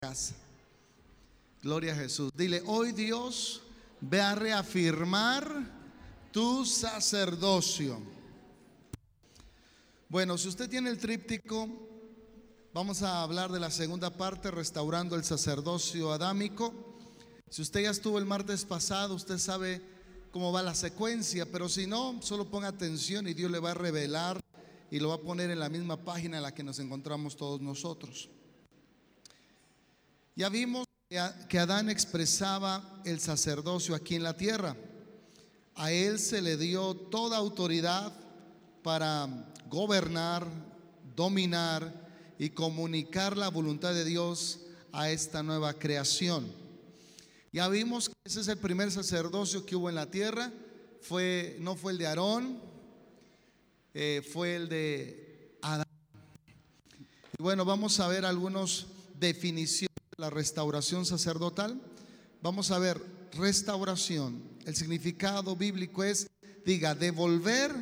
[0.00, 0.34] casa.
[1.62, 2.32] Gloria a Jesús.
[2.34, 3.60] Dile, hoy Dios
[4.00, 5.46] ve a reafirmar
[6.32, 8.00] tu sacerdocio.
[10.08, 11.68] Bueno, si usted tiene el tríptico,
[12.72, 16.72] vamos a hablar de la segunda parte, restaurando el sacerdocio adámico.
[17.50, 19.82] Si usted ya estuvo el martes pasado, usted sabe
[20.30, 23.74] cómo va la secuencia, pero si no, solo ponga atención y Dios le va a
[23.74, 24.40] revelar
[24.90, 27.60] y lo va a poner en la misma página en la que nos encontramos todos
[27.60, 28.30] nosotros.
[30.36, 30.84] Ya vimos
[31.48, 34.76] que Adán expresaba el sacerdocio aquí en la tierra.
[35.74, 38.12] A él se le dio toda autoridad
[38.82, 39.28] para
[39.68, 40.46] gobernar,
[41.16, 44.60] dominar y comunicar la voluntad de Dios
[44.92, 46.52] a esta nueva creación.
[47.52, 50.52] Ya vimos que ese es el primer sacerdocio que hubo en la tierra.
[51.00, 52.60] Fue, no fue el de Aarón,
[53.94, 55.86] eh, fue el de Adán.
[57.38, 58.86] Y bueno, vamos a ver algunas
[59.18, 59.89] definiciones de
[60.20, 61.80] la restauración sacerdotal.
[62.42, 63.00] Vamos a ver
[63.32, 64.42] restauración.
[64.66, 66.28] El significado bíblico es,
[66.64, 67.74] diga, devolver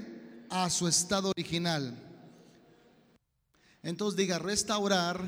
[0.49, 1.99] a su estado original.
[3.83, 5.21] Entonces diga, restaurar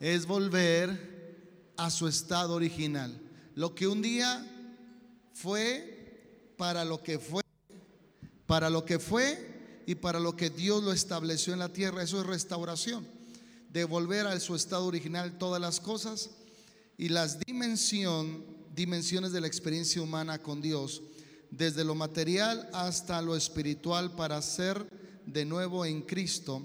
[0.00, 3.18] es volver a su estado original.
[3.54, 4.44] Lo que un día
[5.32, 7.42] fue para lo que fue,
[8.46, 12.02] para lo que fue y para lo que Dios lo estableció en la tierra.
[12.02, 13.15] Eso es restauración.
[13.76, 16.30] Devolver a su estado original todas las cosas
[16.96, 18.42] y las dimensión,
[18.74, 21.02] dimensiones de la experiencia humana con Dios,
[21.50, 24.88] desde lo material hasta lo espiritual para ser
[25.26, 26.62] de nuevo en Cristo,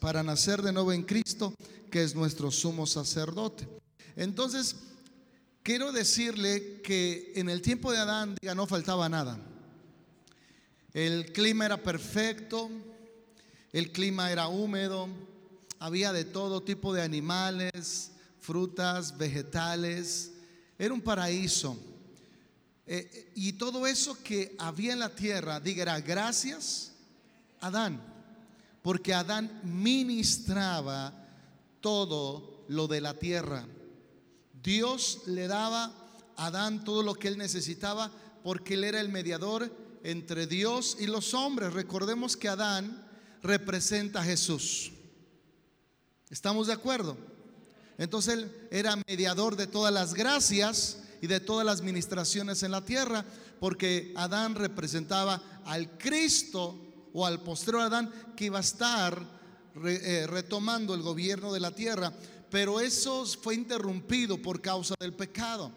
[0.00, 1.54] para nacer de nuevo en Cristo,
[1.90, 3.68] que es nuestro sumo sacerdote.
[4.16, 4.76] Entonces,
[5.62, 9.38] Quiero decirle que en el tiempo de Adán, diga, no faltaba nada.
[10.92, 12.68] El clima era perfecto,
[13.72, 15.08] el clima era húmedo,
[15.82, 20.30] había de todo tipo de animales, frutas, vegetales,
[20.78, 21.76] era un paraíso.
[22.86, 26.92] Eh, y todo eso que había en la tierra, diga, gracias
[27.60, 28.00] Adán,
[28.80, 31.12] porque Adán ministraba
[31.80, 33.66] todo lo de la tierra.
[34.62, 35.92] Dios le daba
[36.36, 38.12] a Adán todo lo que él necesitaba
[38.44, 39.68] porque él era el mediador
[40.04, 41.72] entre Dios y los hombres.
[41.72, 43.04] Recordemos que Adán
[43.42, 44.92] representa a Jesús.
[46.32, 47.14] ¿Estamos de acuerdo?
[47.98, 52.82] Entonces él era mediador de todas las gracias y de todas las ministraciones en la
[52.82, 53.22] tierra,
[53.60, 56.74] porque Adán representaba al Cristo
[57.12, 59.22] o al posterior Adán que iba a estar
[59.84, 62.10] eh, retomando el gobierno de la tierra.
[62.48, 65.70] Pero eso fue interrumpido por causa del pecado.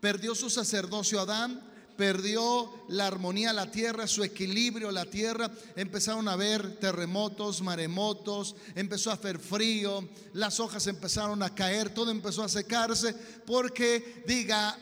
[0.00, 1.62] Perdió su sacerdocio Adán,
[2.02, 5.48] perdió la armonía la tierra, su equilibrio la tierra.
[5.76, 12.10] Empezaron a haber terremotos, maremotos, empezó a hacer frío, las hojas empezaron a caer, todo
[12.10, 13.14] empezó a secarse,
[13.46, 14.76] porque diga,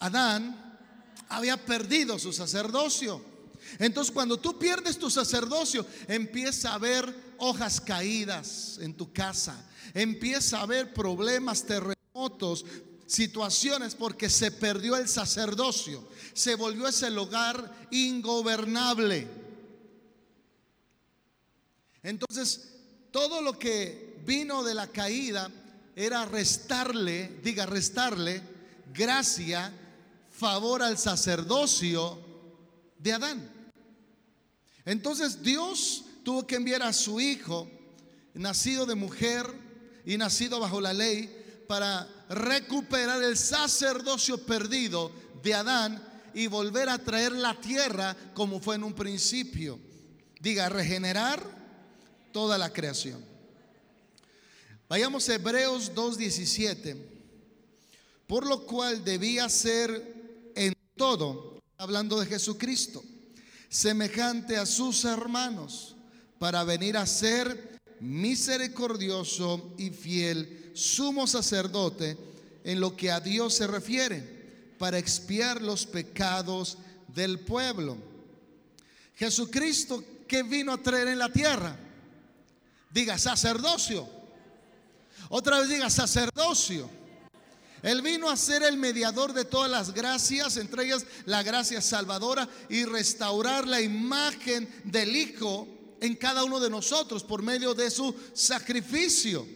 [0.00, 0.78] Adán
[1.30, 3.24] había perdido su sacerdocio.
[3.78, 10.58] Entonces cuando tú pierdes tu sacerdocio, empieza a haber hojas caídas en tu casa, empieza
[10.58, 12.66] a haber problemas, terremotos,
[13.06, 19.28] situaciones porque se perdió el sacerdocio, se volvió ese lugar ingobernable.
[22.02, 22.72] Entonces,
[23.10, 25.50] todo lo que vino de la caída
[25.96, 28.42] era restarle, diga, restarle
[28.92, 29.72] gracia,
[30.30, 32.18] favor al sacerdocio
[32.98, 33.50] de Adán.
[34.84, 37.70] Entonces Dios tuvo que enviar a su hijo,
[38.34, 39.46] nacido de mujer
[40.04, 45.10] y nacido bajo la ley, para recuperar el sacerdocio perdido
[45.42, 46.02] de Adán
[46.34, 49.78] y volver a traer la tierra como fue en un principio.
[50.40, 51.42] Diga, regenerar
[52.32, 53.24] toda la creación.
[54.88, 56.96] Vayamos a Hebreos 2.17.
[58.26, 63.02] Por lo cual debía ser en todo, hablando de Jesucristo
[63.74, 65.96] semejante a sus hermanos,
[66.38, 72.18] para venir a ser misericordioso y fiel sumo sacerdote
[72.64, 74.34] en lo que a Dios se refiere,
[74.78, 76.78] para expiar los pecados
[77.08, 77.96] del pueblo.
[79.14, 81.76] Jesucristo, ¿qué vino a traer en la tierra?
[82.90, 84.08] Diga sacerdocio.
[85.28, 86.90] Otra vez diga sacerdocio.
[87.82, 92.48] Él vino a ser el mediador de todas las gracias, entre ellas la gracia salvadora,
[92.68, 95.68] y restaurar la imagen del Hijo
[96.00, 99.46] en cada uno de nosotros por medio de su sacrificio.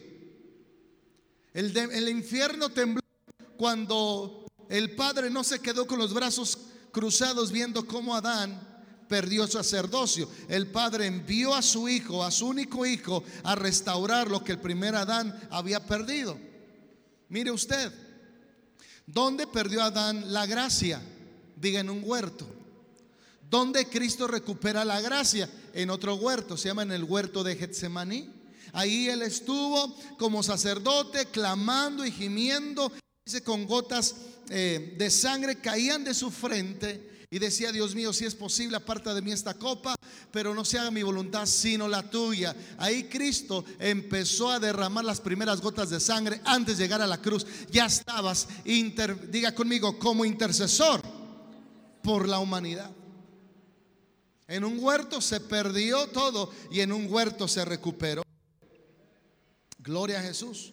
[1.53, 3.01] El, infierno tembló
[3.57, 6.57] cuando el Padre no se quedó con los brazos
[6.91, 8.59] cruzados viendo cómo Adán
[9.07, 10.29] perdió sacerdocio.
[10.47, 14.59] El Padre envió a su Hijo, a su único Hijo, a restaurar lo que el
[14.59, 16.37] primer Adán había perdido.
[17.29, 17.91] Mire usted,
[19.07, 21.01] ¿dónde perdió Adán la gracia?
[21.55, 22.47] Diga en un huerto.
[23.49, 25.49] ¿Dónde Cristo recupera la gracia?
[25.73, 28.38] En otro huerto, se llama en el huerto de Getsemaní.
[28.73, 32.91] Ahí él estuvo como sacerdote clamando y gimiendo,
[33.25, 34.15] dice con gotas
[34.49, 39.13] eh, de sangre caían de su frente y decía, Dios mío, si es posible, aparta
[39.13, 39.95] de mí esta copa,
[40.31, 42.55] pero no se haga mi voluntad sino la tuya.
[42.79, 47.21] Ahí Cristo empezó a derramar las primeras gotas de sangre antes de llegar a la
[47.21, 47.45] cruz.
[47.69, 51.03] Ya estabas, diga conmigo, como intercesor
[52.01, 52.89] por la humanidad.
[54.47, 58.23] En un huerto se perdió todo y en un huerto se recuperó.
[59.89, 60.71] Gloria a Jesús.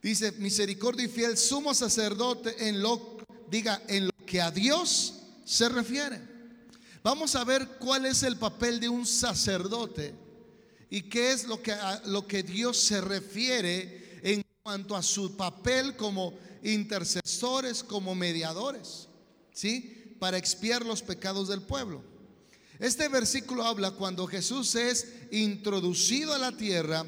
[0.00, 3.18] Dice, misericordia y fiel sumo sacerdote en lo,
[3.50, 6.20] diga, en lo que a Dios se refiere.
[7.02, 10.14] Vamos a ver cuál es el papel de un sacerdote
[10.90, 15.36] y qué es lo que, a, lo que Dios se refiere en cuanto a su
[15.36, 16.32] papel como
[16.62, 19.08] intercesores, como mediadores,
[19.52, 20.14] ¿sí?
[20.20, 22.00] Para expiar los pecados del pueblo.
[22.78, 27.04] Este versículo habla cuando Jesús es introducido a la tierra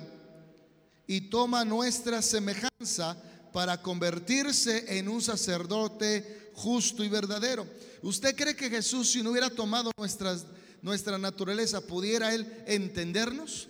[1.13, 3.23] y toma nuestra semejanza
[3.53, 7.67] para convertirse en un sacerdote justo y verdadero.
[8.01, 10.47] ¿Usted cree que Jesús, si no hubiera tomado nuestras,
[10.81, 13.69] nuestra naturaleza, pudiera Él entendernos?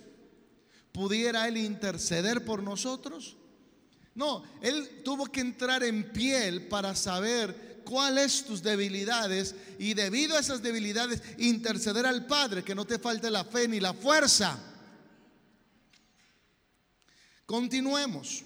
[0.93, 3.35] ¿Pudiera Él interceder por nosotros?
[4.15, 10.39] No, Él tuvo que entrar en piel para saber cuáles tus debilidades y debido a
[10.39, 14.69] esas debilidades interceder al Padre, que no te falte la fe ni la fuerza
[17.45, 18.43] Continuemos.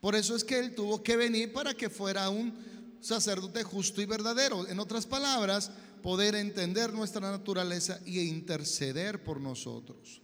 [0.00, 2.54] Por eso es que Él tuvo que venir para que fuera un
[3.00, 4.66] sacerdote justo y verdadero.
[4.68, 5.70] En otras palabras,
[6.02, 10.22] poder entender nuestra naturaleza y interceder por nosotros.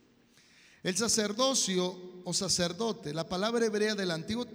[0.83, 4.47] El sacerdocio o sacerdote, la palabra hebrea del Antiguo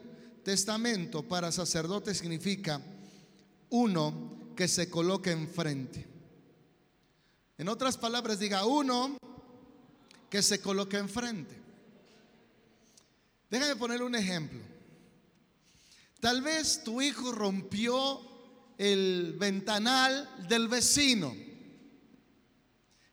[0.44, 2.82] Testamento para sacerdote significa
[3.70, 6.08] uno que se coloca enfrente.
[7.58, 9.18] En otras palabras, diga uno
[10.30, 11.60] que se coloca enfrente.
[13.50, 14.60] Déjame poner un ejemplo.
[16.20, 18.22] Tal vez tu hijo rompió
[18.78, 21.36] el ventanal del vecino.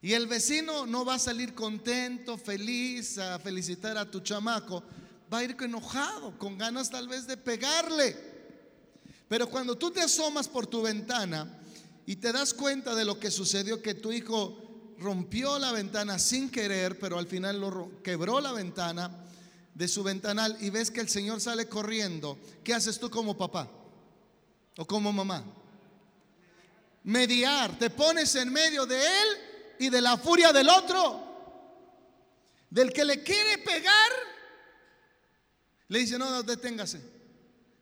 [0.01, 4.83] Y el vecino no va a salir contento, feliz, a felicitar a tu chamaco.
[5.33, 8.15] Va a ir enojado, con ganas tal vez de pegarle.
[9.27, 11.59] Pero cuando tú te asomas por tu ventana
[12.05, 16.49] y te das cuenta de lo que sucedió, que tu hijo rompió la ventana sin
[16.49, 19.11] querer, pero al final lo quebró la ventana,
[19.77, 23.69] de su ventanal y ves que el Señor sale corriendo, ¿qué haces tú como papá
[24.75, 25.43] o como mamá?
[27.03, 29.27] Mediar, te pones en medio de él
[29.77, 31.21] y de la furia del otro,
[32.71, 34.11] del que le quiere pegar,
[35.89, 36.99] le dice, no, deténgase,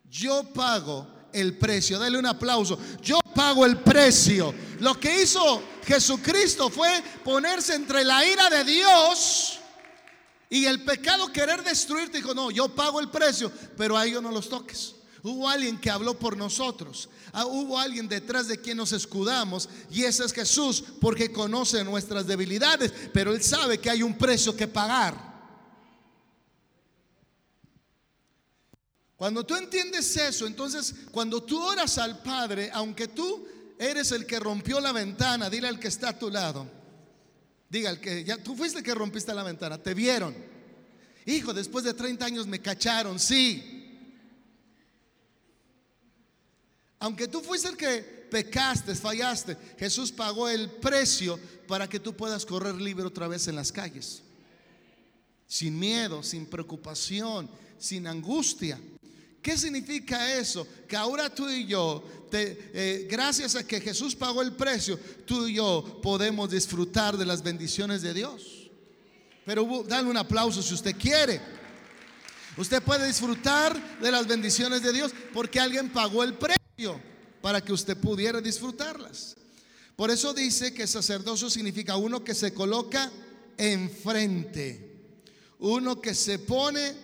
[0.10, 4.54] yo pago el precio, dale un aplauso, yo pago el precio.
[4.82, 9.62] Lo que hizo Jesucristo fue ponerse entre la ira de Dios
[10.50, 14.32] y el pecado querer destruirte dijo, no, yo pago el precio, pero a ellos no
[14.32, 14.96] los toques.
[15.24, 17.10] Hubo alguien que habló por nosotros.
[17.34, 19.68] Ah, hubo alguien detrás de quien nos escudamos.
[19.90, 22.94] Y ese es Jesús porque conoce nuestras debilidades.
[23.12, 25.34] Pero Él sabe que hay un precio que pagar.
[29.16, 33.48] Cuando tú entiendes eso, entonces cuando tú oras al Padre, aunque tú
[33.80, 36.70] eres el que rompió la ventana, dile al que está a tu lado.
[37.70, 40.36] Diga, el que ya tú fuiste el que rompiste la ventana, te vieron.
[41.26, 43.72] Hijo, después de 30 años me cacharon, sí.
[47.00, 52.46] Aunque tú fuiste el que pecaste, fallaste, Jesús pagó el precio para que tú puedas
[52.46, 54.22] correr libre otra vez en las calles.
[55.48, 58.80] Sin miedo, sin preocupación, sin angustia.
[59.46, 60.68] ¿Qué significa eso?
[60.88, 65.54] Que ahora tú y yo, eh, gracias a que Jesús pagó el precio, tú y
[65.54, 68.72] yo podemos disfrutar de las bendiciones de Dios.
[69.46, 71.40] Pero dale un aplauso si usted quiere.
[72.58, 77.00] Usted puede disfrutar de las bendiciones de Dios porque alguien pagó el precio
[77.40, 79.38] para que usted pudiera disfrutarlas.
[79.96, 83.12] Por eso dice que sacerdocio significa uno que se coloca
[83.60, 85.04] enfrente,
[85.60, 86.96] uno que se pone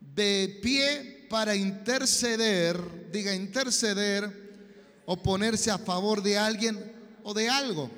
[0.00, 4.28] de pie para interceder, diga interceder
[5.06, 6.76] o ponerse a favor de alguien
[7.24, 7.90] o de algo.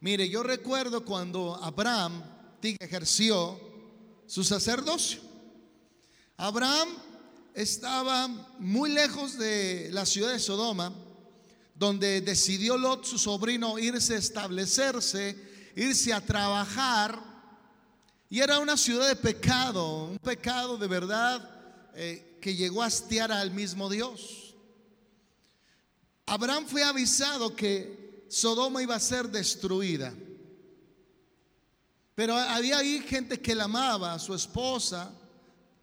[0.00, 2.24] Mire, yo recuerdo cuando Abraham
[2.60, 3.60] ejerció
[4.26, 5.20] su sacerdocio.
[6.36, 6.88] Abraham
[7.54, 8.26] estaba
[8.58, 10.92] muy lejos de la ciudad de Sodoma,
[11.76, 15.36] donde decidió Lot, su sobrino, irse a establecerse,
[15.76, 17.22] irse a trabajar.
[18.28, 21.55] Y era una ciudad de pecado, un pecado de verdad
[21.98, 24.54] eh, que llegó a hastiar al mismo Dios.
[26.26, 30.12] Abraham fue avisado que Sodoma iba a ser destruida.
[32.14, 35.10] Pero había ahí gente que la amaba, a su esposa,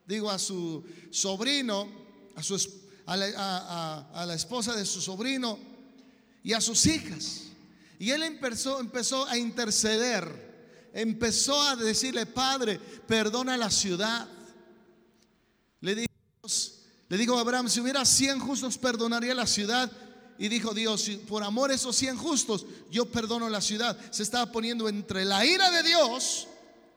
[0.06, 1.90] digo, a su sobrino,
[2.36, 2.58] a, su,
[3.08, 5.58] la, a la esposa de su sobrino
[6.44, 7.44] y a sus hijas.
[7.98, 14.28] Y él empezó, empezó a interceder, empezó a decirle, Padre, perdona la ciudad.
[15.84, 16.08] Le dijo,
[17.10, 19.92] le dijo a Abraham, si hubiera 100 justos, perdonaría la ciudad.
[20.38, 24.00] Y dijo Dios, por amor esos 100 justos, yo perdono la ciudad.
[24.10, 26.48] Se estaba poniendo entre la ira de Dios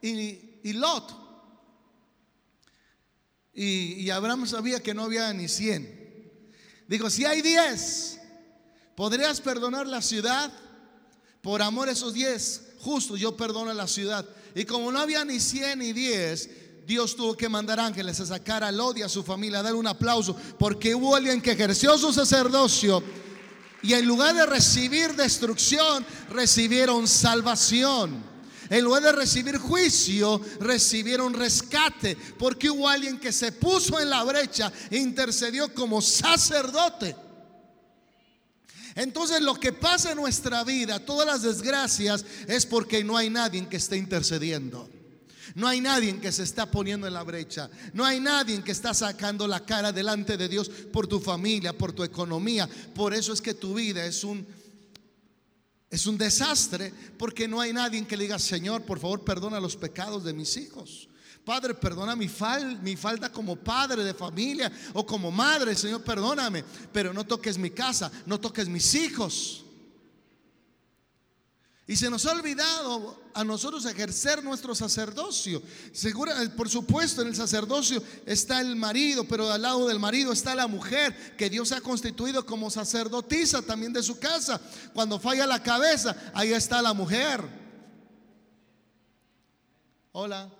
[0.00, 1.16] y, Lot.
[3.52, 6.42] Y, y, Abraham sabía que no había ni 100.
[6.86, 8.20] Dijo, si hay 10,
[8.94, 10.52] ¿podrías perdonar la ciudad?
[11.42, 14.24] Por amor a esos 10 justos, yo perdono la ciudad.
[14.54, 18.62] Y como no había ni 100 ni 10, Dios tuvo que mandar ángeles a sacar
[18.62, 22.12] al odio a su familia, a dar un aplauso, porque hubo alguien que ejerció su
[22.12, 23.02] sacerdocio
[23.82, 28.36] y en lugar de recibir destrucción, recibieron salvación.
[28.68, 34.24] En lugar de recibir juicio, recibieron rescate, porque hubo alguien que se puso en la
[34.24, 37.14] brecha e intercedió como sacerdote.
[38.96, 43.68] Entonces lo que pasa en nuestra vida, todas las desgracias, es porque no hay nadie
[43.68, 44.95] que esté intercediendo.
[45.54, 47.70] No hay nadie que se está poniendo en la brecha.
[47.92, 51.92] No hay nadie que está sacando la cara delante de Dios por tu familia, por
[51.92, 52.68] tu economía.
[52.94, 54.46] Por eso es que tu vida es un
[55.88, 59.76] es un desastre porque no hay nadie que le diga, "Señor, por favor, perdona los
[59.76, 61.08] pecados de mis hijos."
[61.44, 66.64] Padre, perdona mi, fal, mi falta como padre de familia o como madre, Señor, perdóname,
[66.92, 69.65] pero no toques mi casa, no toques mis hijos.
[71.88, 75.62] Y se nos ha olvidado a nosotros ejercer nuestro sacerdocio.
[76.56, 80.66] Por supuesto, en el sacerdocio está el marido, pero al lado del marido está la
[80.66, 84.60] mujer que Dios ha constituido como sacerdotisa también de su casa.
[84.94, 87.40] Cuando falla la cabeza, ahí está la mujer.
[90.10, 90.50] Hola.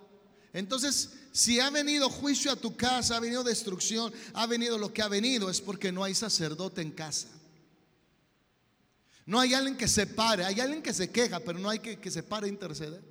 [0.53, 5.01] Entonces, si ha venido juicio a tu casa, ha venido destrucción, ha venido lo que
[5.01, 7.27] ha venido, es porque no hay sacerdote en casa.
[9.27, 11.99] No hay alguien que se pare, hay alguien que se queja, pero no hay que,
[11.99, 13.03] que se pare a interceder.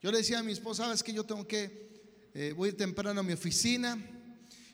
[0.00, 3.22] Yo le decía a mi esposa, sabes que yo tengo que, eh, voy temprano a
[3.22, 4.02] mi oficina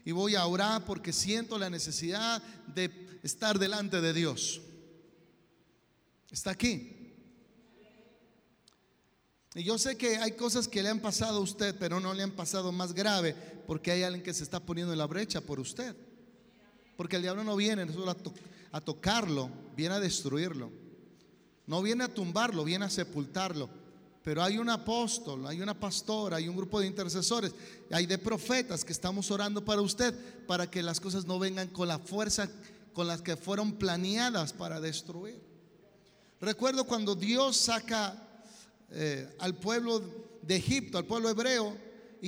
[0.04, 2.40] y voy a orar porque siento la necesidad
[2.73, 4.62] de estar delante de Dios.
[6.30, 7.12] Está aquí.
[9.56, 12.23] Y yo sé que hay cosas que le han pasado a usted, pero no le
[12.23, 13.35] han pasado más grave
[13.66, 15.97] porque hay alguien que se está poniendo en la brecha por usted.
[16.97, 18.14] Porque el diablo no viene solo
[18.75, 20.71] a, tocarlo, viene a destruirlo.
[21.66, 23.71] No viene a tumbarlo, viene a sepultarlo.
[24.23, 27.54] Pero hay un apóstol, hay una pastora, hay un grupo de intercesores,
[27.90, 30.14] hay de profetas que estamos orando para usted,
[30.47, 32.49] para que las cosas no vengan con la fuerza
[32.93, 35.40] con las que fueron planeadas para destruir.
[36.40, 38.16] Recuerdo cuando Dios saca
[38.90, 40.02] eh, al pueblo
[40.43, 41.76] de Egipto, al pueblo hebreo,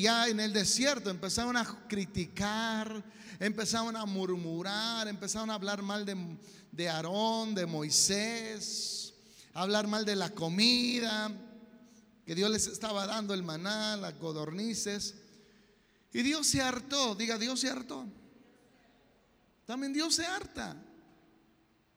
[0.03, 3.05] ya en el desierto empezaron a criticar,
[3.39, 6.17] empezaron a murmurar, empezaron a hablar mal de,
[6.73, 9.15] de Aarón, de Moisés,
[9.55, 11.31] a hablar mal de la comida,
[12.25, 15.15] que Dios les estaba dando el maná, las codornices.
[16.13, 18.07] Y Dios se hartó, diga, Dios se hartó.
[19.65, 20.77] También Dios se harta.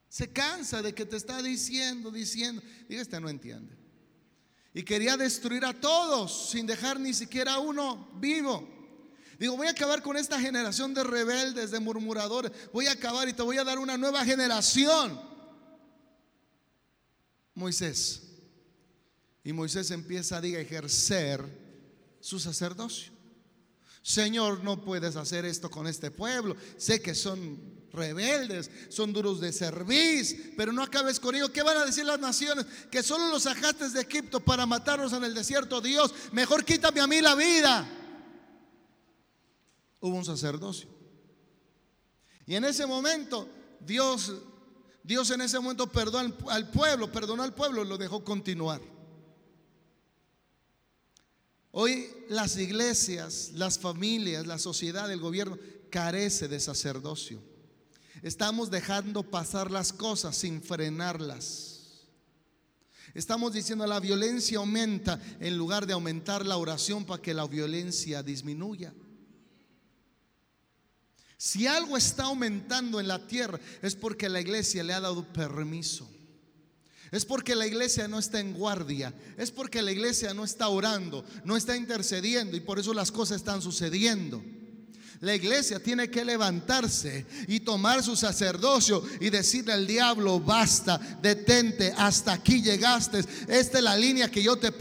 [0.08, 2.62] Se cansa de que te está diciendo, diciendo.
[2.88, 3.76] Diga, este no entiende.
[4.72, 8.68] Y quería destruir a todos sin dejar ni siquiera uno vivo.
[9.38, 12.52] Digo, voy a acabar con esta generación de rebeldes, de murmuradores.
[12.72, 15.18] Voy a acabar y te voy a dar una nueva generación.
[17.54, 18.22] Moisés.
[19.42, 21.42] Y Moisés empieza a ejercer
[22.20, 23.12] su sacerdocio.
[24.02, 26.56] Señor, no puedes hacer esto con este pueblo.
[26.76, 31.50] Sé que son rebeldes, son duros de servir, pero no acabes con ellos.
[31.50, 32.66] ¿Qué van a decir las naciones?
[32.90, 35.80] Que solo los sacaste de Egipto para matarlos en el desierto.
[35.80, 37.96] Dios, mejor quítame a mí la vida
[40.00, 40.88] hubo un sacerdocio.
[42.46, 43.48] Y en ese momento
[43.80, 44.34] Dios,
[45.02, 48.80] Dios en ese momento perdonó al pueblo, perdonó al pueblo y lo dejó continuar.
[51.72, 55.56] Hoy las iglesias, las familias, la sociedad, el gobierno
[55.88, 57.40] carece de sacerdocio.
[58.22, 61.80] Estamos dejando pasar las cosas sin frenarlas.
[63.14, 68.22] Estamos diciendo la violencia aumenta en lugar de aumentar la oración para que la violencia
[68.22, 68.92] disminuya.
[71.36, 76.08] Si algo está aumentando en la tierra es porque la iglesia le ha dado permiso.
[77.10, 79.12] Es porque la iglesia no está en guardia.
[79.36, 83.38] Es porque la iglesia no está orando, no está intercediendo y por eso las cosas
[83.38, 84.42] están sucediendo.
[85.22, 91.92] La iglesia tiene que levantarse y tomar su sacerdocio y decirle al diablo, basta, detente,
[91.94, 93.22] hasta aquí llegaste.
[93.46, 94.72] Esta es la línea que yo te,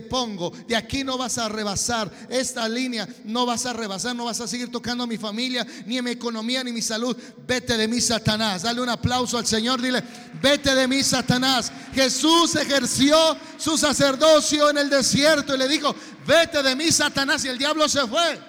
[0.00, 0.50] pongo.
[0.66, 2.10] De aquí no vas a rebasar.
[2.28, 5.96] Esta línea no vas a rebasar, no vas a seguir tocando a mi familia, ni
[5.96, 7.16] a mi economía, ni mi salud.
[7.46, 8.62] Vete de mí, Satanás.
[8.62, 9.80] Dale un aplauso al Señor.
[9.80, 10.02] Dile,
[10.42, 11.70] vete de mí, Satanás.
[11.94, 13.16] Jesús ejerció
[13.56, 15.94] su sacerdocio en el desierto y le dijo,
[16.26, 17.44] vete de mí, Satanás.
[17.44, 18.47] Y el diablo se fue.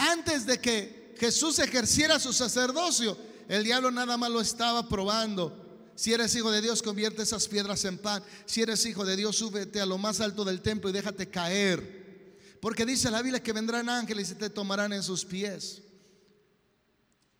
[0.00, 5.92] Antes de que Jesús ejerciera su sacerdocio, el diablo nada más lo estaba probando.
[5.94, 8.22] Si eres hijo de Dios, convierte esas piedras en pan.
[8.46, 12.38] Si eres hijo de Dios, súbete a lo más alto del templo y déjate caer.
[12.62, 15.82] Porque dice la Biblia que vendrán ángeles y te tomarán en sus pies.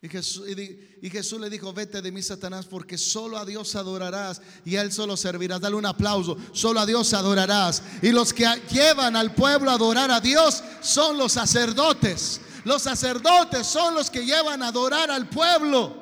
[0.03, 4.81] Y Jesús, le dijo, vete de mí, Satanás, porque solo a Dios adorarás y a
[4.81, 5.61] Él solo servirás.
[5.61, 7.81] Dale un aplauso, solo a Dios adorarás.
[8.01, 12.41] Y los que llevan al pueblo a adorar a Dios son los sacerdotes.
[12.63, 16.01] Los sacerdotes son los que llevan a adorar al pueblo.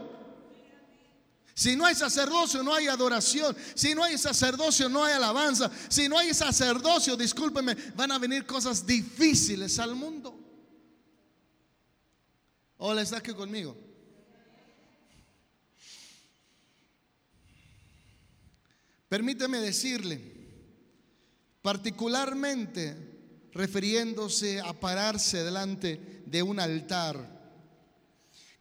[1.53, 3.55] Si no hay sacerdocio, no hay adoración.
[3.75, 5.69] Si no hay sacerdocio, no hay alabanza.
[5.89, 10.39] Si no hay sacerdocio, discúlpenme, van a venir cosas difíciles al mundo.
[12.77, 13.75] Hola, está aquí conmigo.
[19.09, 20.21] Permíteme decirle,
[21.61, 27.39] particularmente refiriéndose a pararse delante de un altar.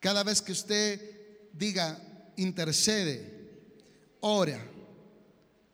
[0.00, 3.50] Cada vez que usted diga intercede,
[4.20, 4.64] ora,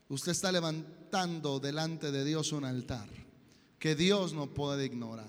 [0.09, 3.09] usted está levantando delante de Dios un altar
[3.79, 5.29] que Dios no puede ignorar.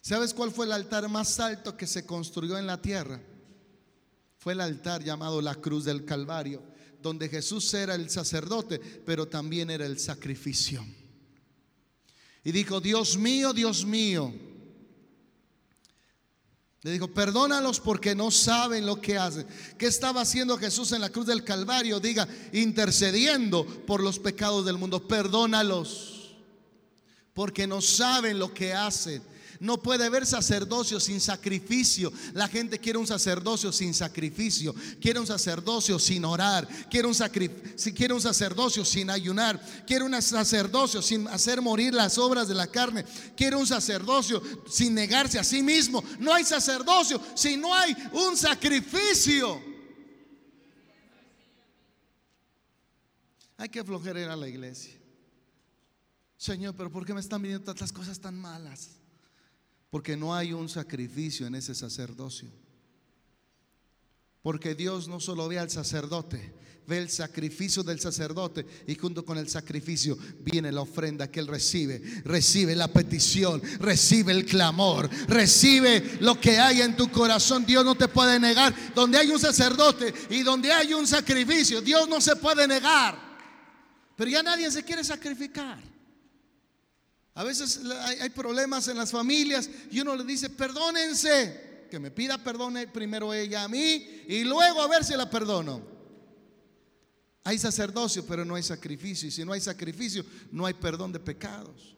[0.00, 3.20] ¿Sabes cuál fue el altar más alto que se construyó en la tierra?
[4.38, 6.62] Fue el altar llamado la cruz del Calvario,
[7.02, 10.86] donde Jesús era el sacerdote, pero también era el sacrificio.
[12.44, 14.32] Y dijo, Dios mío, Dios mío.
[16.86, 19.44] Le dijo, perdónalos porque no saben lo que hacen.
[19.76, 21.98] ¿Qué estaba haciendo Jesús en la cruz del Calvario?
[21.98, 25.08] Diga, intercediendo por los pecados del mundo.
[25.08, 26.36] Perdónalos
[27.34, 29.20] porque no saben lo que hacen.
[29.60, 32.12] No puede haber sacerdocio sin sacrificio.
[32.34, 34.74] La gente quiere un sacerdocio sin sacrificio.
[35.00, 36.66] Quiere un sacerdocio sin orar.
[36.90, 37.14] Quiere un,
[37.94, 39.60] quiere un sacerdocio sin ayunar.
[39.86, 43.04] Quiere un sacerdocio sin hacer morir las obras de la carne.
[43.36, 46.02] Quiere un sacerdocio sin negarse a sí mismo.
[46.18, 49.60] No hay sacerdocio si no hay un sacrificio.
[53.58, 54.96] Hay que aflojar a la iglesia.
[56.36, 58.95] Señor, pero ¿por qué me están viniendo tantas cosas tan malas?
[59.90, 62.50] Porque no hay un sacrificio en ese sacerdocio.
[64.42, 66.54] Porque Dios no solo ve al sacerdote,
[66.86, 71.48] ve el sacrificio del sacerdote y junto con el sacrificio viene la ofrenda que él
[71.48, 72.00] recibe.
[72.24, 77.66] Recibe la petición, recibe el clamor, recibe lo que hay en tu corazón.
[77.66, 78.72] Dios no te puede negar.
[78.94, 83.18] Donde hay un sacerdote y donde hay un sacrificio, Dios no se puede negar.
[84.14, 85.95] Pero ya nadie se quiere sacrificar.
[87.36, 92.42] A veces hay, problemas en las familias y uno le dice, perdónense, que me pida
[92.42, 95.82] perdón primero ella a mí y luego a ver si la perdono.
[97.44, 99.28] Hay sacerdocio, pero no hay sacrificio.
[99.28, 101.94] Y si no hay sacrificio, no hay perdón de pecados.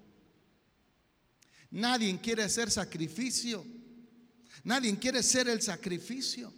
[1.71, 3.65] Nadie quiere hacer sacrificio.
[4.65, 6.53] Nadie quiere ser el sacrificio.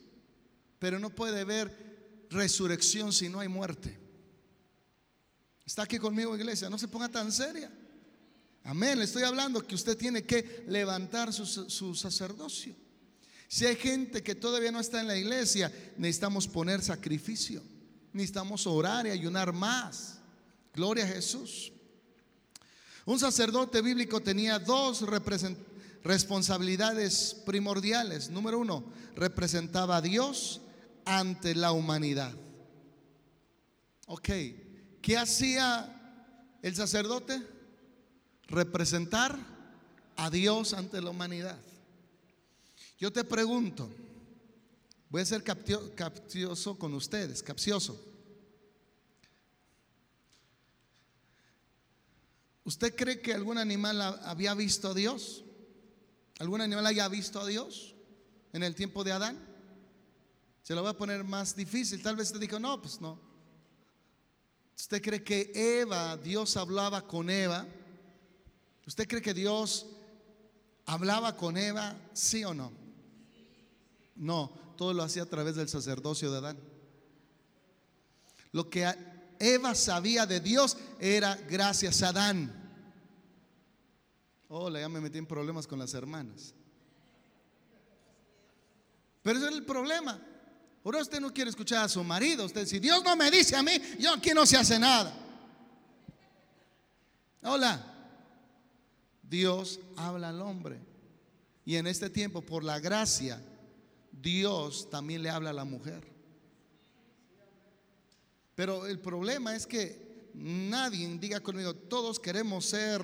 [0.78, 3.98] Pero no puede haber resurrección si no hay muerte.
[5.66, 6.70] Está aquí conmigo, iglesia.
[6.70, 7.70] No se ponga tan seria.
[8.70, 9.00] Amén.
[9.00, 12.72] Le estoy hablando que usted tiene que levantar su, sacerdocio.
[13.48, 17.64] Si hay gente que todavía no está en la iglesia, necesitamos poner sacrificio.
[18.12, 20.20] Necesitamos orar y ayunar más.
[20.72, 21.72] Gloria a Jesús.
[23.06, 25.04] Un sacerdote bíblico tenía dos
[26.04, 28.30] responsabilidades primordiales.
[28.30, 28.84] Número uno,
[29.16, 30.60] representaba a Dios
[31.04, 32.32] ante la humanidad.
[34.06, 34.28] Ok,
[35.02, 36.22] ¿qué hacía
[36.62, 37.58] el sacerdote?
[38.50, 39.38] Representar
[40.16, 41.58] a Dios ante la humanidad.
[42.98, 43.88] Yo te pregunto,
[45.08, 47.98] voy a ser capcioso con ustedes, capcioso.
[52.64, 55.42] ¿Usted cree que algún animal había visto a Dios?
[56.38, 57.94] ¿Algún animal haya visto a Dios
[58.52, 59.38] en el tiempo de Adán?
[60.62, 62.02] Se lo voy a poner más difícil.
[62.02, 63.18] Tal vez usted dijo, no, pues no.
[64.76, 67.66] ¿Usted cree que Eva, Dios hablaba con Eva?
[68.86, 69.86] ¿Usted cree que Dios
[70.86, 72.72] hablaba con Eva, sí o no?
[74.16, 76.58] No, todo lo hacía a través del sacerdocio de Adán.
[78.52, 78.92] Lo que
[79.38, 82.52] Eva sabía de Dios era gracias a Adán.
[84.48, 86.54] Hola, ya me metí en problemas con las hermanas.
[89.22, 90.20] Pero ese es el problema.
[90.84, 92.46] Ahora usted no quiere escuchar a su marido.
[92.46, 95.14] Usted, si Dios no me dice a mí, yo aquí no se hace nada.
[97.42, 97.89] Hola.
[99.30, 100.80] Dios habla al hombre.
[101.64, 103.40] Y en este tiempo, por la gracia,
[104.10, 106.04] Dios también le habla a la mujer.
[108.56, 113.00] Pero el problema es que nadie, diga conmigo, todos queremos ser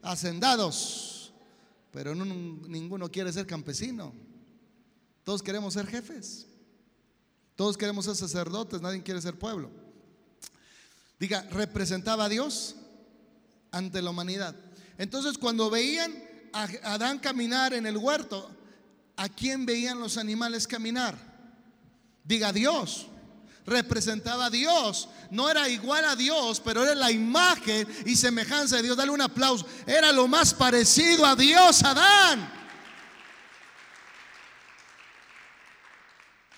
[0.00, 1.32] hacendados,
[1.90, 4.14] pero ninguno quiere ser campesino.
[5.24, 6.46] Todos queremos ser jefes.
[7.56, 9.70] Todos queremos ser sacerdotes, nadie quiere ser pueblo.
[11.18, 12.76] Diga, representaba a Dios
[13.72, 14.54] ante la humanidad.
[14.98, 16.12] Entonces, cuando veían
[16.52, 18.50] a Adán caminar en el huerto,
[19.16, 21.16] ¿a quién veían los animales caminar?
[22.24, 23.06] Diga Dios.
[23.64, 25.08] Representaba a Dios.
[25.30, 28.96] No era igual a Dios, pero era la imagen y semejanza de Dios.
[28.96, 29.66] Dale un aplauso.
[29.86, 32.58] Era lo más parecido a Dios, Adán.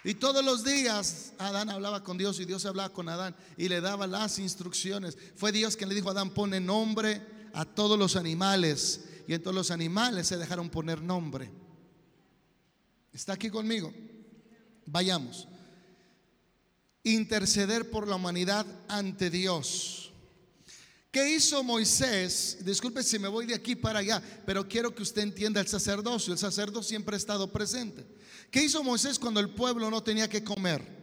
[0.03, 3.83] Y todos los días Adán hablaba con Dios y Dios hablaba con Adán y le
[3.83, 5.18] daba las instrucciones.
[5.37, 9.04] Fue Dios quien le dijo a Adán, pone nombre a todos los animales.
[9.26, 11.50] Y en todos los animales se dejaron poner nombre.
[13.12, 13.92] ¿Está aquí conmigo?
[14.86, 15.46] Vayamos.
[17.02, 20.12] Interceder por la humanidad ante Dios.
[21.10, 22.58] ¿Qué hizo Moisés?
[22.60, 26.32] Disculpe si me voy de aquí para allá, pero quiero que usted entienda el sacerdocio.
[26.32, 28.06] El sacerdocio siempre ha estado presente.
[28.50, 30.99] ¿Qué hizo Moisés cuando el pueblo no tenía que comer?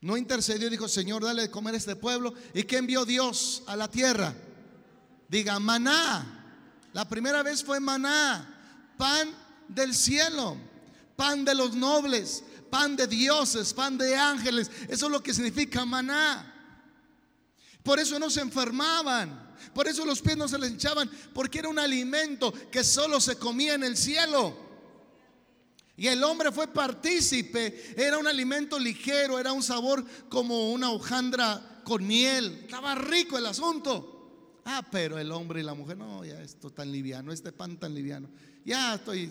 [0.00, 2.32] No intercedió y dijo, Señor, dale de comer a este pueblo.
[2.54, 4.34] ¿Y qué envió Dios a la tierra?
[5.28, 6.38] Diga, maná.
[6.92, 9.28] La primera vez fue maná, pan
[9.68, 10.56] del cielo,
[11.16, 14.70] pan de los nobles, pan de dioses, pan de ángeles.
[14.88, 16.54] Eso es lo que significa maná.
[17.82, 19.48] Por eso no se enfermaban.
[19.74, 23.36] Por eso los pies no se les echaban, porque era un alimento que solo se
[23.36, 24.67] comía en el cielo.
[25.98, 27.92] Y el hombre fue partícipe.
[27.96, 32.60] Era un alimento ligero, era un sabor como una hojandra con miel.
[32.62, 34.60] Estaba rico el asunto.
[34.64, 37.96] Ah, pero el hombre y la mujer, no, ya esto tan liviano, este pan tan
[37.96, 38.28] liviano.
[38.64, 39.28] Ya estoy,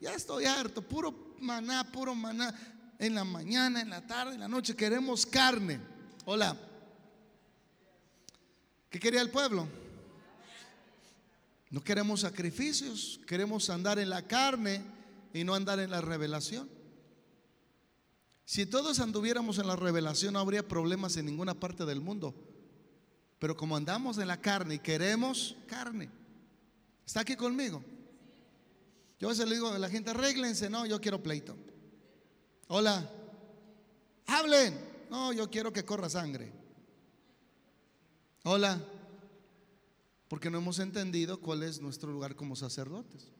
[0.00, 2.54] ya estoy harto, puro maná, puro maná.
[2.98, 5.80] En la mañana, en la tarde, en la noche queremos carne.
[6.24, 6.56] Hola.
[8.88, 9.68] ¿Qué quería el pueblo?
[11.68, 14.98] No queremos sacrificios, queremos andar en la carne
[15.32, 16.68] y no andar en la revelación.
[18.44, 22.34] Si todos anduviéramos en la revelación no habría problemas en ninguna parte del mundo.
[23.38, 26.10] Pero como andamos en la carne y queremos carne,
[27.06, 27.82] ¿está aquí conmigo?
[29.18, 31.56] Yo a veces le digo a la gente, arréglense, no, yo quiero pleito.
[32.68, 33.08] Hola,
[34.26, 34.78] hablen,
[35.10, 36.52] no, yo quiero que corra sangre.
[38.44, 38.82] Hola,
[40.28, 43.30] porque no hemos entendido cuál es nuestro lugar como sacerdotes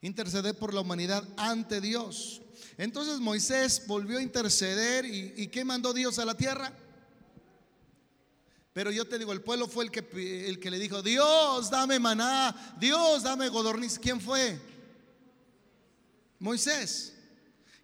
[0.00, 2.42] interceder por la humanidad ante Dios.
[2.78, 6.72] Entonces Moisés volvió a interceder y, ¿qué mandó Dios a la tierra?
[8.72, 11.98] Pero yo te digo, el pueblo fue el que, el que le dijo, Dios, dame
[11.98, 13.98] maná, Dios, dame godorniz.
[13.98, 14.60] ¿Quién fue?
[16.38, 17.14] Moisés.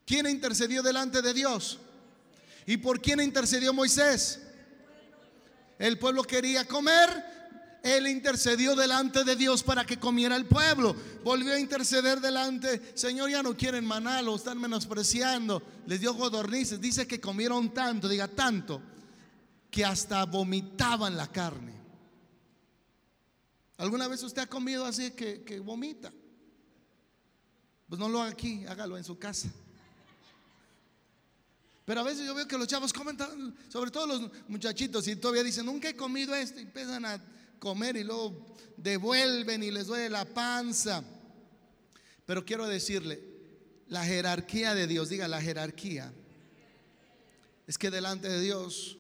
[0.05, 1.79] ¿Quién intercedió delante de Dios?
[2.67, 4.41] ¿Y por quién intercedió Moisés?
[5.79, 7.25] El pueblo quería comer,
[7.83, 10.95] él intercedió delante de Dios para que comiera el pueblo.
[11.25, 12.93] Volvió a interceder delante.
[12.95, 15.63] Señor, ya no quieren maná, lo están menospreciando.
[15.87, 16.81] Les dio godornices.
[16.81, 18.81] Dice que comieron tanto, diga tanto,
[19.69, 21.75] que hasta vomitaban la carne.
[23.79, 26.13] ¿Alguna vez usted ha comido así que, que vomita?
[27.89, 29.49] Pues no lo haga aquí, hágalo en su casa.
[31.85, 33.19] Pero a veces yo veo que los chavos comen,
[33.69, 37.21] sobre todo los muchachitos, y todavía dicen, nunca he comido esto, y empiezan a
[37.63, 38.45] comer y luego
[38.77, 41.05] devuelven y les duele la panza.
[42.27, 43.23] Pero quiero decirle,
[43.87, 46.13] la jerarquía de Dios, diga la jerarquía,
[47.69, 48.99] es que delante de Dios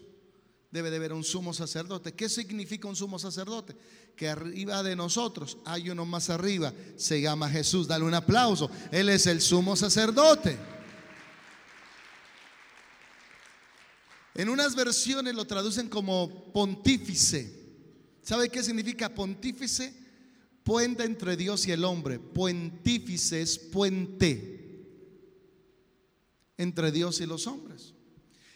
[0.70, 2.12] debe de haber un sumo sacerdote.
[2.12, 3.74] ¿Qué significa un sumo sacerdote?
[4.14, 7.88] Que arriba de nosotros hay uno más arriba, se llama Jesús.
[7.88, 8.70] Dale un aplauso.
[8.92, 10.56] Él es el sumo sacerdote.
[14.36, 17.61] En unas versiones lo traducen como pontífice.
[18.22, 19.92] ¿Sabe qué significa pontífice?
[20.62, 22.18] Puente entre Dios y el hombre.
[22.18, 24.62] Pontífice es puente
[26.56, 27.94] entre Dios y los hombres.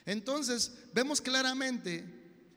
[0.04, 2.04] Entonces, vemos claramente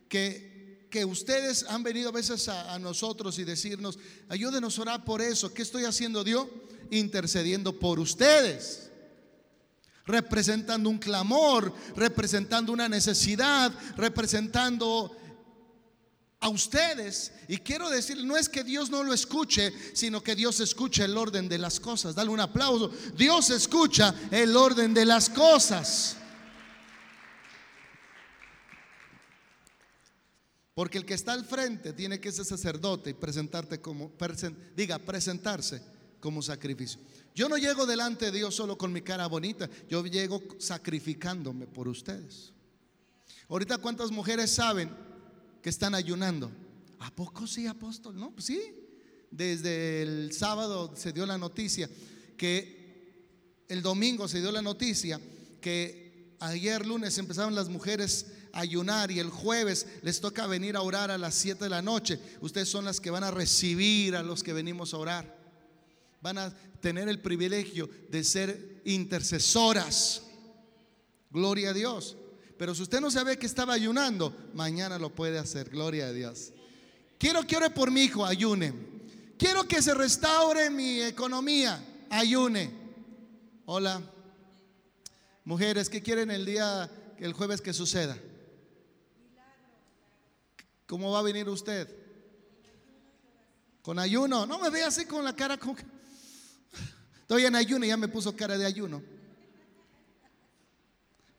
[0.08, 5.06] que, que ustedes han venido a veces a, a, nosotros y decirnos, ayúdenos a orar
[5.06, 5.52] por eso.
[5.52, 6.48] ¿Qué estoy haciendo Dios?
[6.92, 8.86] Intercediendo por ustedes
[10.06, 15.16] representando un clamor, representando una necesidad, representando
[16.40, 17.32] a ustedes.
[17.48, 21.18] Y quiero decir, no es que Dios no lo escuche, sino que Dios escucha el
[21.18, 22.16] orden de las cosas.
[22.16, 22.92] Dale un aplauso.
[23.16, 26.16] Dios escucha el orden de las cosas.
[30.74, 34.14] Porque el que está al frente tiene que ser sacerdote y presentarte como,
[34.78, 35.82] diga, presentarse
[36.22, 37.02] como sacrificio.
[37.36, 41.90] Yo no llego delante de Dios solo con mi cara bonita, yo llego sacrificándome por
[41.90, 42.54] ustedes.
[43.50, 45.09] Ahorita cuántas mujeres saben
[45.62, 46.52] que están ayunando.
[47.00, 48.20] ¿A poco sí, apóstol?
[48.20, 48.62] No, pues sí.
[49.32, 51.90] Desde el sábado se dio la noticia
[52.38, 52.80] que
[53.68, 55.20] el domingo se dio la noticia
[55.62, 60.82] que ayer lunes empezaron las mujeres a ayunar y el jueves les toca venir a
[60.82, 62.20] orar a las 7 de la noche.
[62.42, 65.38] Ustedes son las que van a recibir a los que venimos a orar.
[66.22, 70.24] Van a tener el privilegio de ser intercesoras.
[71.30, 72.18] Gloria a Dios.
[72.60, 75.70] Pero si usted no sabe que estaba ayunando, mañana lo puede hacer.
[75.70, 76.52] Gloria a Dios.
[77.18, 78.74] Quiero que ore por mi hijo, ayune.
[79.38, 82.70] Quiero que se restaure mi economía, ayune.
[83.66, 84.02] Hola.
[85.46, 88.18] Mujeres, ¿qué quieren el día, el jueves que suceda?
[90.86, 91.88] ¿Cómo va a venir usted?
[93.82, 94.46] Con ayuno.
[94.46, 95.74] No me ve así con la cara que...
[97.22, 99.02] Estoy en ayuno ya me puso cara de ayuno.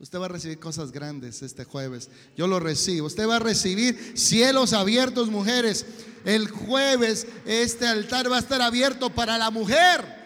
[0.01, 2.09] Usted va a recibir cosas grandes este jueves.
[2.37, 3.07] Yo lo recibo.
[3.07, 5.85] Usted va a recibir cielos abiertos, mujeres.
[6.25, 10.21] El jueves este altar va a estar abierto para la mujer.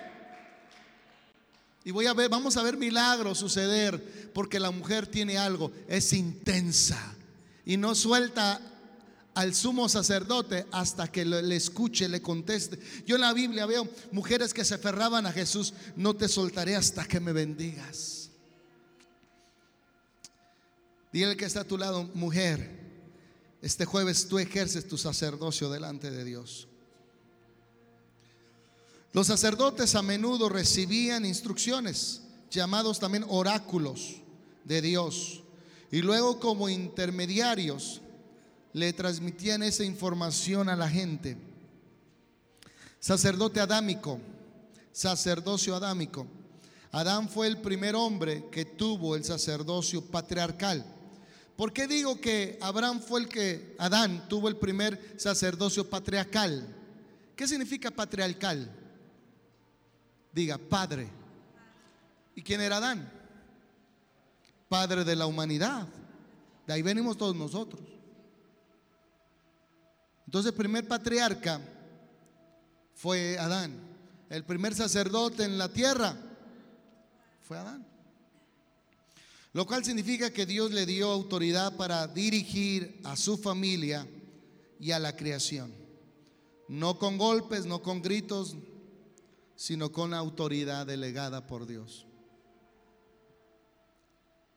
[1.84, 6.14] Y voy a ver, vamos a ver milagros suceder, porque la mujer tiene algo, es
[6.14, 7.14] intensa
[7.66, 8.60] y no suelta
[9.34, 12.78] al sumo sacerdote hasta que le, escuche, le conteste.
[13.06, 17.04] Yo en la Biblia veo mujeres que se aferraban a Jesús, no te soltaré hasta
[17.04, 18.13] que me bendigas.
[21.14, 22.68] Dile que está a tu lado, mujer,
[23.62, 26.66] este jueves tú ejerces tu sacerdocio delante de Dios.
[29.12, 34.16] Los sacerdotes a menudo recibían instrucciones, llamados también oráculos
[34.64, 35.44] de Dios,
[35.92, 38.00] y luego como intermediarios
[38.72, 41.37] le transmitían esa información a la gente.
[42.98, 44.18] Sacerdote adámico,
[44.90, 46.27] sacerdocio adámico.
[46.90, 50.85] Adán fue el primer hombre que tuvo el sacerdocio patriarcal.
[51.57, 56.67] ¿Por qué digo que Abraham fue el que, Adán tuvo el primer sacerdocio patriarcal?
[57.37, 58.71] ¿Qué significa patriarcal?
[60.33, 61.09] Diga, padre.
[62.35, 63.09] ¿Y quién era Adán?
[64.69, 65.87] Padre de la humanidad.
[66.67, 67.83] De ahí venimos todos nosotros.
[70.27, 71.61] Entonces el primer patriarca
[72.95, 73.79] fue Adán.
[74.29, 76.17] El primer sacerdote en la tierra
[77.43, 77.93] fue Adán.
[79.55, 84.05] Lo cual significa que Dios le dio autoridad para dirigir a su familia
[84.81, 85.73] y a la creación.
[86.67, 88.57] No con golpes, no con gritos,
[89.55, 92.05] sino con autoridad delegada por Dios.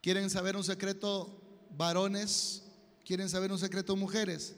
[0.02, 2.64] ¿Quieren saber un secreto, varones?
[3.04, 4.56] ¿Quieren saber un secreto, mujeres?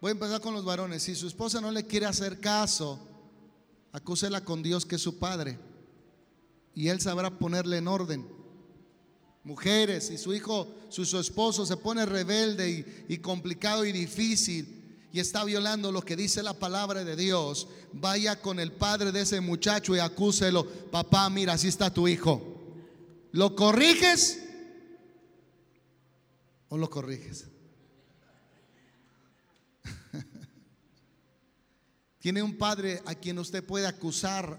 [0.00, 1.04] Voy a empezar con los varones.
[1.04, 2.98] Si su esposa no le quiere hacer caso,
[3.92, 5.56] acúsela con Dios que es su padre.
[6.74, 8.41] Y él sabrá ponerle en orden
[9.44, 14.78] mujeres, y su hijo, su, esposo se pone rebelde y, complicado y difícil
[15.12, 19.20] y está violando lo que dice la palabra de Dios, vaya con el padre de
[19.22, 22.40] ese muchacho y acúselo, papá, mira, así está tu hijo.
[23.32, 24.42] ¿Lo corriges
[26.68, 27.46] o lo corriges?
[32.18, 34.58] Tiene un padre a quien usted puede acusar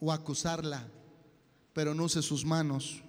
[0.00, 0.88] o acusarla,
[1.72, 3.04] pero no use sus manos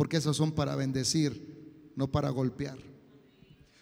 [0.00, 2.78] porque esos son para bendecir, no para golpear.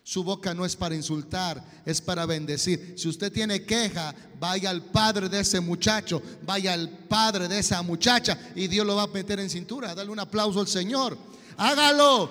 [0.03, 2.95] Su boca no es para insultar, es para bendecir.
[2.97, 7.83] Si usted tiene queja, vaya al padre de ese muchacho, vaya al padre de esa
[7.83, 9.95] muchacha y Dios lo va a meter en cintura.
[9.95, 11.17] Dale un aplauso al Señor.
[11.57, 12.29] Hágalo,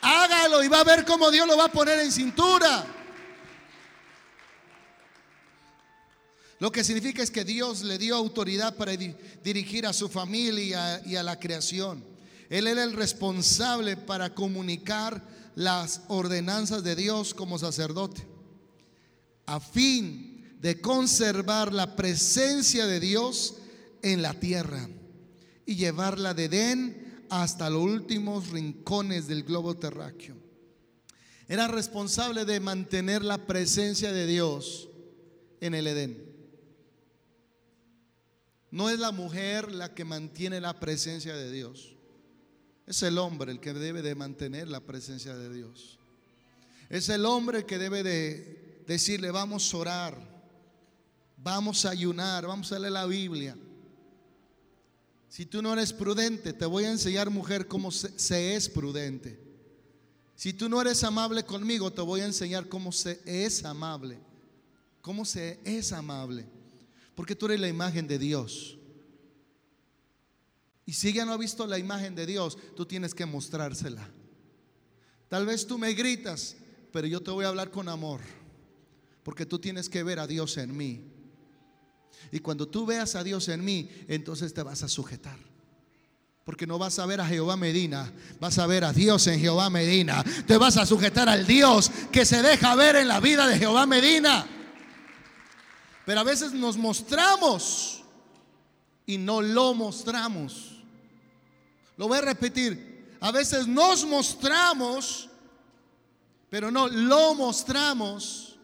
[0.00, 2.84] hágalo y va a ver cómo Dios lo va a poner en cintura.
[6.58, 11.14] Lo que significa es que Dios le dio autoridad para dirigir a su familia y
[11.14, 12.13] a la creación.
[12.50, 15.22] Él era el responsable para comunicar
[15.54, 18.26] las ordenanzas de Dios como sacerdote,
[19.46, 23.56] a fin de conservar la presencia de Dios
[24.02, 24.88] en la tierra
[25.66, 30.36] y llevarla de Edén hasta los últimos rincones del globo terráqueo.
[31.48, 34.88] Era responsable de mantener la presencia de Dios
[35.60, 36.24] en el Edén.
[38.70, 41.93] No es la mujer la que mantiene la presencia de Dios.
[42.86, 45.98] Es el hombre el que debe de mantener la presencia de Dios.
[46.90, 50.18] Es el hombre que debe de decirle, vamos a orar,
[51.38, 53.56] vamos a ayunar, vamos a leer la Biblia.
[55.28, 59.40] Si tú no eres prudente, te voy a enseñar, mujer, cómo se, es prudente.
[60.36, 64.18] Si tú no eres amable conmigo, te voy a enseñar cómo se es amable.
[65.00, 66.46] Cómo se es amable.
[67.14, 68.78] Porque tú eres la imagen de Dios.
[70.86, 74.06] Y si ella no ha visto la imagen de Dios, tú tienes que mostrársela.
[75.28, 76.56] Tal vez tú me gritas,
[76.92, 78.20] pero yo te voy a hablar con amor.
[79.22, 81.00] Porque tú tienes que ver a Dios en mí.
[82.30, 85.38] Y cuando tú veas a Dios en mí, entonces te vas a sujetar.
[86.44, 89.70] Porque no vas a ver a Jehová Medina, vas a ver a Dios en Jehová
[89.70, 90.22] Medina.
[90.46, 93.86] Te vas a sujetar al Dios que se deja ver en la vida de Jehová
[93.86, 94.46] Medina.
[96.04, 98.02] Pero a veces nos mostramos
[99.06, 100.73] y no lo mostramos.
[101.96, 103.16] Lo voy a repetir.
[103.20, 105.28] A veces nos mostramos,
[106.50, 108.56] pero no lo mostramos.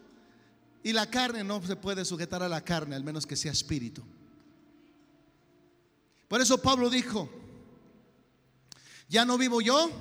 [0.83, 4.03] Y la carne no se puede sujetar a la carne, al menos que sea espíritu.
[6.27, 7.29] Por eso Pablo dijo,
[9.09, 9.91] ya no vivo yo,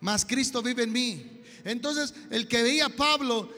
[0.00, 1.42] mas Cristo vive en mí.
[1.64, 3.48] Entonces el que veía a Pablo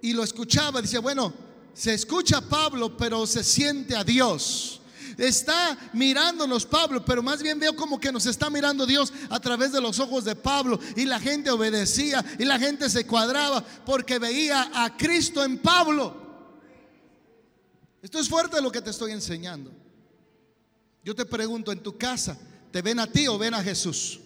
[0.00, 1.32] y lo escuchaba, dice, bueno,
[1.74, 4.81] se escucha a Pablo, pero se siente a Dios
[5.18, 9.72] está mirándonos Pablo, pero más bien veo como que nos está mirando Dios a través
[9.72, 10.78] de los ojos de Pablo.
[10.96, 16.16] Y la gente obedecía y la gente se cuadraba porque veía a Cristo en Pablo.
[18.02, 19.72] Esto es fuerte lo que te estoy enseñando.
[21.04, 22.36] Yo te pregunto, en tu casa,
[22.70, 24.20] ¿te ven a ti o ven a Jesús?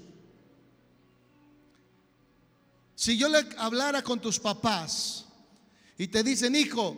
[2.94, 5.26] Si yo le hablara con tus papás
[5.98, 6.96] y te dicen, hijo,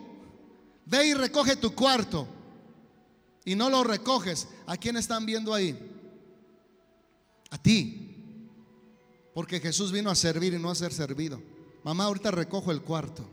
[0.85, 2.27] ve y recoge tu cuarto
[3.45, 5.77] y no lo recoges, ¿a quién están viendo ahí?
[7.49, 8.05] A ti.
[9.33, 11.41] Porque Jesús vino a servir y no a ser servido.
[11.83, 13.25] Mamá, ahorita recojo el cuarto.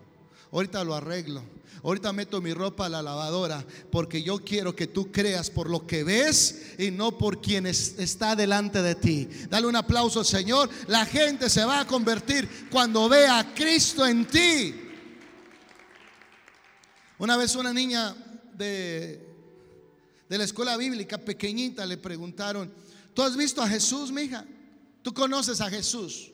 [0.52, 1.42] Ahorita lo arreglo.
[1.82, 5.86] Ahorita meto mi ropa a la lavadora porque yo quiero que tú creas por lo
[5.86, 9.28] que ves y no por quien está delante de ti.
[9.48, 10.70] Dale un aplauso, Señor.
[10.88, 14.74] La gente se va a convertir cuando vea a Cristo en ti.
[17.18, 18.14] Una vez una niña
[18.54, 19.25] de
[20.28, 22.72] de la escuela bíblica pequeñita le preguntaron,
[23.14, 24.44] ¿tú has visto a Jesús, mija?
[25.02, 26.32] ¿Tú conoces a Jesús?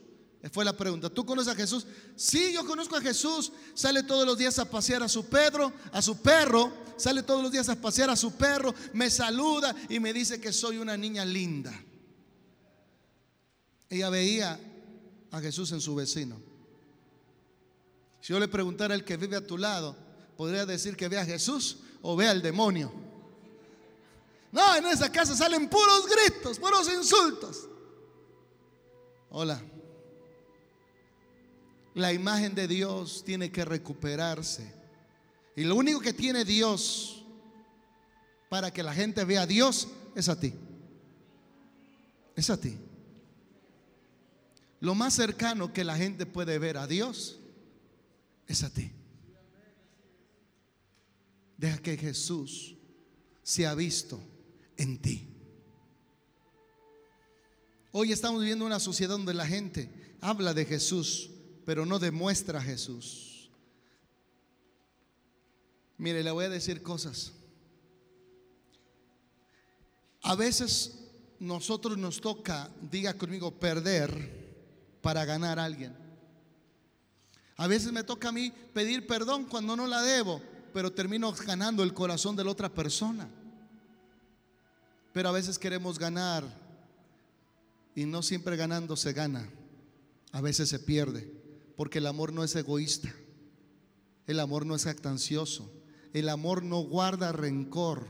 [0.51, 1.09] Fue la pregunta.
[1.09, 1.87] ¿Tú conoces a Jesús?
[2.17, 3.53] Sí, yo conozco a Jesús.
[3.75, 6.73] Sale todos los días a pasear a su Pedro, a su perro.
[6.97, 8.75] Sale todos los días a pasear a su perro.
[8.93, 11.73] Me saluda y me dice que soy una niña linda.
[13.89, 14.59] Ella veía
[15.31, 16.41] a Jesús en su vecino.
[18.21, 19.97] Si yo le preguntara al que vive a tu lado,
[20.37, 22.93] podría decir que ve a Jesús o ve al demonio.
[24.53, 27.69] No, en esa casa salen puros gritos, puros insultos.
[29.31, 29.63] Hola.
[31.95, 34.75] La imagen de Dios tiene que recuperarse.
[35.57, 37.25] Y lo único que tiene Dios
[38.51, 40.53] para que la gente vea a Dios es a ti.
[42.37, 42.79] Es a ti.
[44.81, 47.39] Lo más cercano que la gente puede ver a Dios
[48.47, 48.93] es a ti.
[51.57, 52.77] Deja que Jesús
[53.43, 54.21] sea visto
[54.83, 55.29] en ti.
[57.93, 61.31] Hoy estamos viviendo una sociedad donde la gente habla de Jesús,
[61.65, 63.51] pero no demuestra a Jesús.
[65.99, 67.33] Mire, le voy a decir cosas.
[70.23, 70.99] A veces
[71.39, 74.57] nosotros nos toca, diga conmigo, perder
[75.01, 75.97] para ganar a alguien.
[77.57, 80.43] A veces me toca a mí pedir perdón cuando no la debo,
[80.73, 83.29] pero termino ganando el corazón de la otra persona.
[85.13, 86.45] Pero a veces queremos ganar
[87.95, 89.49] y no siempre ganando se gana.
[90.33, 91.31] A veces se pierde,
[91.77, 93.15] porque el amor no es egoísta.
[94.27, 95.71] El amor no es actancioso.
[96.13, 98.07] El amor no guarda rencor.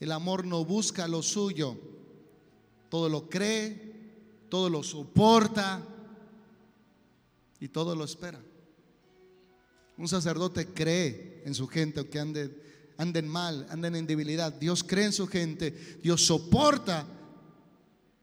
[0.00, 1.78] El amor no busca lo suyo.
[2.90, 3.94] Todo lo cree,
[4.50, 5.82] todo lo soporta
[7.58, 8.40] y todo lo espera.
[9.96, 12.62] Un sacerdote cree en su gente, aunque ande
[12.98, 14.52] anden mal, anden en debilidad.
[14.52, 17.06] Dios cree en su gente, Dios soporta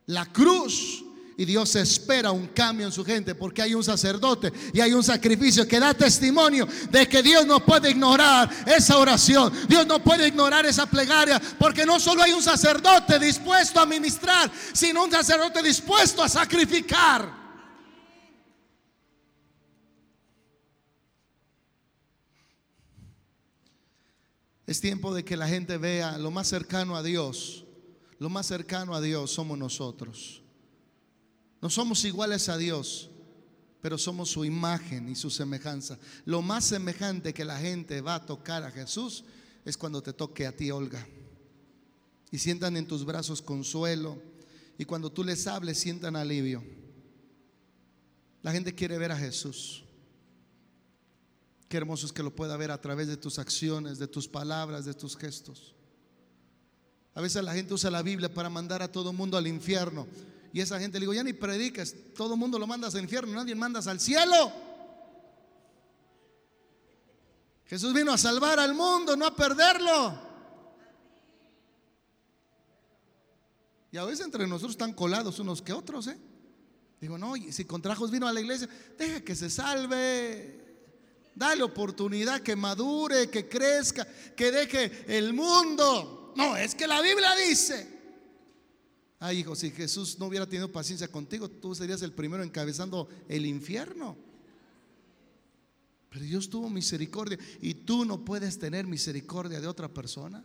[0.07, 1.03] la cruz
[1.37, 5.03] y Dios espera un cambio en su gente porque hay un sacerdote y hay un
[5.03, 9.51] sacrificio que da testimonio de que Dios no puede ignorar esa oración.
[9.67, 14.51] Dios no puede ignorar esa plegaria porque no solo hay un sacerdote dispuesto a ministrar,
[14.73, 17.40] sino un sacerdote dispuesto a sacrificar.
[24.67, 27.65] Es tiempo de que la gente vea lo más cercano a Dios.
[28.19, 30.41] Lo más cercano a Dios somos nosotros.
[31.61, 33.09] No somos iguales a Dios,
[33.81, 35.97] pero somos su imagen y su semejanza.
[36.25, 39.23] Lo más semejante que la gente va a tocar a Jesús
[39.65, 41.05] es cuando te toque a ti, Olga.
[42.31, 44.21] Y sientan en tus brazos consuelo.
[44.77, 46.63] Y cuando tú les hables, sientan alivio.
[48.41, 49.83] La gente quiere ver a Jesús.
[51.71, 54.83] Qué hermoso es que lo pueda ver a través de tus acciones, de tus palabras,
[54.83, 55.73] de tus gestos.
[57.13, 60.05] A veces la gente usa la Biblia para mandar a todo el mundo al infierno.
[60.51, 63.33] Y esa gente le digo, ya ni prediques, todo el mundo lo mandas al infierno,
[63.33, 64.51] nadie mandas al cielo.
[67.67, 70.19] Jesús vino a salvar al mundo, no a perderlo.
[73.93, 76.19] Y a veces entre nosotros están colados unos que otros, ¿eh?
[76.99, 78.67] Digo, no, si contrajos vino a la iglesia,
[78.97, 80.60] deja que se salve.
[81.35, 86.33] Dale oportunidad que madure, que crezca, que deje el mundo.
[86.35, 87.99] No, es que la Biblia dice.
[89.19, 93.45] Ay, hijo, si Jesús no hubiera tenido paciencia contigo, tú serías el primero encabezando el
[93.45, 94.17] infierno.
[96.09, 100.43] Pero Dios tuvo misericordia y tú no puedes tener misericordia de otra persona.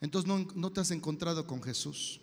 [0.00, 2.20] Entonces no, no te has encontrado con Jesús.